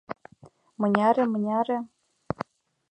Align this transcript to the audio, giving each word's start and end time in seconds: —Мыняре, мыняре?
—Мыняре, 0.81 1.23
мыняре? 1.27 1.77